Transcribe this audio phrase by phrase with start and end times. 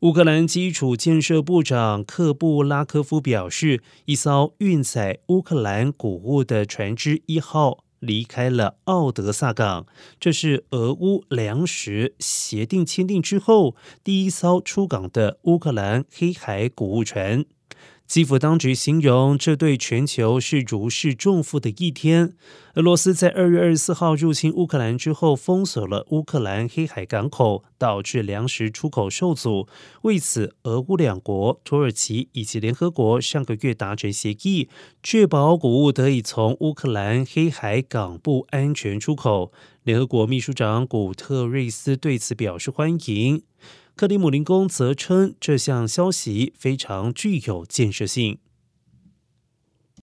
[0.00, 9.86] 乌克兰基础建设部长克布拉科夫表示，一艘运载乌克兰谷物的船只一号离开了奥德萨港，
[10.20, 13.74] 这是俄乌粮食协定签订之后
[14.04, 17.46] 第一艘出港的乌克兰黑海谷物船。
[18.06, 22.34] 基辅当局形容这对全球是如释重负的一天。
[22.74, 29.66] 俄罗斯在二月二十四号入侵乌克兰之后，封锁了乌克兰黑海港口，导致粮食出口受阻。
[30.02, 34.68] 为此，俄乌两国、土耳其以及联合国上个月达成协议，
[35.02, 39.50] 确保谷物得以从乌克兰黑海港部安全出口。
[39.82, 43.42] 联合国秘书长古特瑞斯对此表示欢迎。
[43.96, 48.38] 克里姆林宫则称这项消息非常具有建设性。